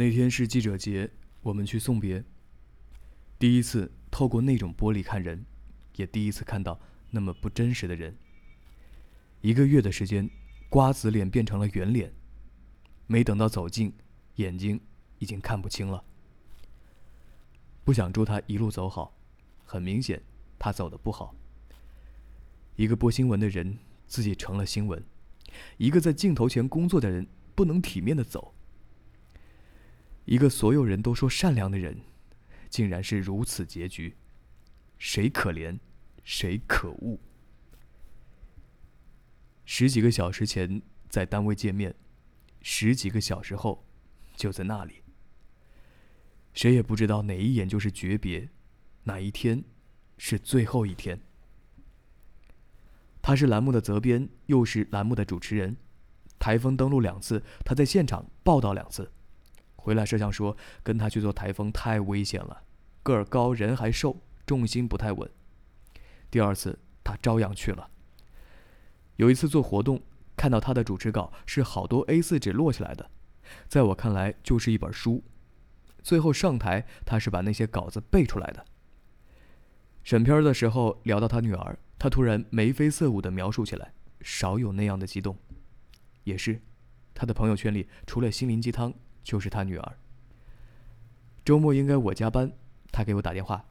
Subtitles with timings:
[0.00, 1.10] 那天是记者节，
[1.42, 2.24] 我们去送别。
[3.38, 5.44] 第一次透过那种玻璃看人，
[5.96, 6.80] 也第一次看到
[7.10, 8.16] 那么不真实的人。
[9.42, 10.30] 一个月的时间，
[10.70, 12.14] 瓜子脸变成了圆脸。
[13.08, 13.92] 没等到走近，
[14.36, 14.80] 眼睛
[15.18, 16.02] 已经看不清了。
[17.84, 19.14] 不想祝他一路走好，
[19.66, 20.22] 很明显，
[20.58, 21.34] 他走的不好。
[22.76, 23.76] 一个播新闻的人
[24.06, 25.04] 自己成了新闻，
[25.76, 28.54] 一个在镜头前工作的人不能体面的走。
[30.30, 32.02] 一个所有人都说善良的人，
[32.68, 34.14] 竟然是如此结局，
[34.96, 35.76] 谁可怜，
[36.22, 37.18] 谁可恶。
[39.64, 41.92] 十几个小时前在单位见面，
[42.62, 43.84] 十几个小时后
[44.36, 45.02] 就在那里。
[46.54, 48.48] 谁也不知道哪一眼就是诀别，
[49.02, 49.64] 哪一天
[50.16, 51.20] 是最后一天。
[53.20, 55.76] 他是栏目的责编，又是栏目的主持人。
[56.38, 59.10] 台风登陆两次，他在现场报道两次。
[59.80, 62.62] 回来，摄像说跟他去做台风太危险了，
[63.02, 65.28] 个儿高，人还瘦，重心不太稳。
[66.30, 67.90] 第二次，他照样去了。
[69.16, 70.00] 有一次做活动，
[70.36, 73.10] 看到他的主持稿是好多 A4 纸摞起来的，
[73.68, 75.22] 在我看来就是一本书。
[76.02, 78.64] 最后上台，他是把那些稿子背出来的。
[80.02, 85.36] 审片的时候聊到他女儿，他突然眉飞色舞地描述起来，少有那样的激动。
[86.24, 86.62] 也是，
[87.12, 89.96] 他的朋友圈里除了心灵鸡汤，就是他女儿。
[91.44, 92.52] 周末应该我加班，
[92.92, 93.64] 他给我打电话：“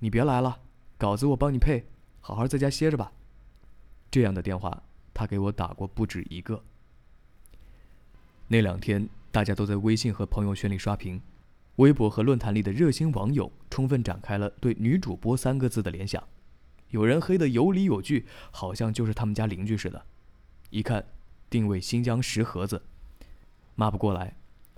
[0.00, 0.60] 你别来了，
[0.98, 1.84] 稿子我帮你配，
[2.20, 3.12] 好好在家歇着吧。”
[4.10, 4.82] 这样的电话
[5.14, 6.62] 他给我打过不止一个。
[8.48, 11.20] 那两天大家都在微信和朋友圈里刷屏。
[11.76, 16.22] 微博和论坛里的热心网友充分展开了对“女主播”三个字的联想，
[16.90, 20.04] 有人黑的有理有据，好像就是他们家邻居似的。
[20.68, 21.02] 一看，
[21.48, 22.82] 定位新疆石河子，
[23.74, 24.36] 骂不过来，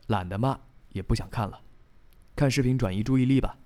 [0.09, 0.61] 懒得骂，
[0.91, 1.61] 也不想看了，
[2.37, 3.59] 看视频转移注意力吧。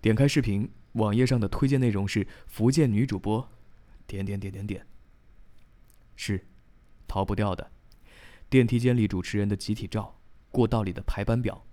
[0.00, 3.48] 点开视频，网页上的推荐内容是福建女主播，
[4.06, 4.86] 点点点点点。
[6.16, 6.46] 是，
[7.06, 7.70] 逃不掉的。
[8.50, 10.18] 电梯间里主持人的集体照，
[10.50, 11.64] 过道里的排班表。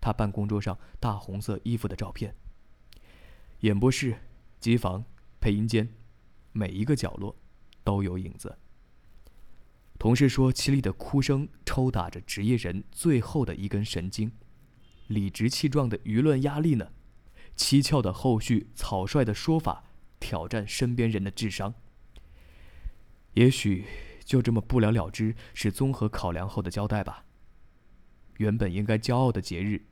[0.00, 2.34] 他办公桌上大红色衣服的照片。
[3.60, 4.16] 演播室、
[4.58, 5.04] 机房、
[5.40, 5.88] 配音间，
[6.52, 7.36] 每一个角落
[7.84, 8.56] 都有影子。
[10.00, 14.32] 同事说，凄厉的哭声抽打着职业人最后的一根神经，
[15.08, 16.90] 理直气壮的舆论压力呢？
[17.54, 19.84] 蹊跷的后续，草率的说法，
[20.18, 21.74] 挑战身边人的智商。
[23.34, 23.84] 也许
[24.24, 27.26] 就这么不了了之，是综合考量后的交代吧。
[28.38, 29.84] 原本应该骄傲的节日。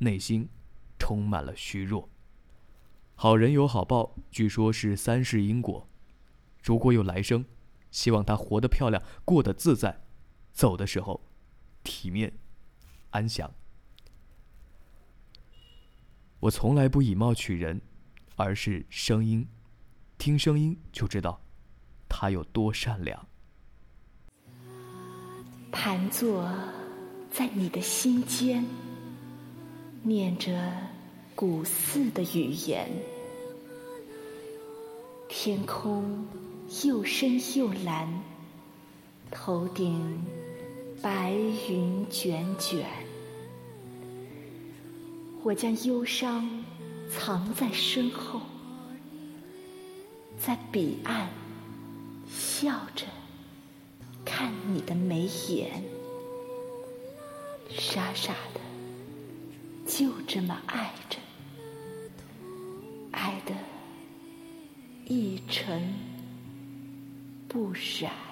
[0.00, 0.50] 内心
[0.98, 2.10] 充满了虚弱。
[3.14, 5.88] 好人有好报，据说是三世因果。
[6.62, 7.46] 如果有来生，
[7.96, 9.98] 希望他活得漂亮，过得自在，
[10.52, 11.18] 走的时候
[11.82, 12.30] 体面、
[13.08, 13.50] 安详。
[16.38, 17.80] 我从来不以貌取人，
[18.36, 19.48] 而是声音，
[20.18, 21.40] 听声音就知道
[22.06, 23.26] 他有多善良。
[25.72, 26.46] 盘坐
[27.30, 28.62] 在你的心间。
[30.02, 30.70] 念着
[31.34, 32.88] 古寺的语言，
[35.38, 36.26] 天空
[36.82, 38.08] 又深又蓝，
[39.30, 40.24] 头顶
[41.02, 41.30] 白
[41.68, 42.86] 云卷卷。
[45.42, 46.64] 我将忧伤
[47.10, 48.40] 藏在身后，
[50.40, 51.28] 在彼岸
[52.26, 53.04] 笑着
[54.24, 55.84] 看你的眉眼，
[57.68, 58.60] 傻傻的。
[59.86, 61.18] 就这么爱着，
[65.16, 65.80] 一尘
[67.48, 68.25] 不染。